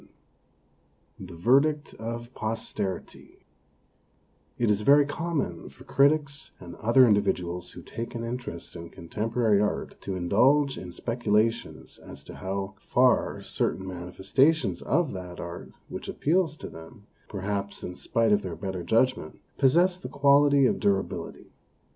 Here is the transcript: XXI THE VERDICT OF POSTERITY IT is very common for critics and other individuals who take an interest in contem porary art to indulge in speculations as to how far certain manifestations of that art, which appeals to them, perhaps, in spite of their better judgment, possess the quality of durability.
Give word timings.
XXI 1.19 1.27
THE 1.27 1.35
VERDICT 1.35 1.93
OF 1.99 2.33
POSTERITY 2.33 3.45
IT 4.57 4.71
is 4.71 4.81
very 4.81 5.05
common 5.05 5.69
for 5.69 5.83
critics 5.83 6.49
and 6.59 6.73
other 6.77 7.05
individuals 7.05 7.73
who 7.73 7.83
take 7.83 8.15
an 8.15 8.23
interest 8.23 8.75
in 8.75 8.89
contem 8.89 9.31
porary 9.31 9.61
art 9.61 10.01
to 10.01 10.15
indulge 10.15 10.75
in 10.79 10.91
speculations 10.91 11.99
as 11.99 12.23
to 12.23 12.33
how 12.33 12.73
far 12.79 13.43
certain 13.43 13.85
manifestations 13.87 14.81
of 14.81 15.13
that 15.13 15.39
art, 15.39 15.71
which 15.87 16.07
appeals 16.09 16.57
to 16.57 16.67
them, 16.67 17.05
perhaps, 17.27 17.83
in 17.83 17.93
spite 17.93 18.31
of 18.31 18.41
their 18.41 18.55
better 18.55 18.81
judgment, 18.83 19.39
possess 19.59 19.99
the 19.99 20.09
quality 20.09 20.65
of 20.65 20.79
durability. 20.79 21.51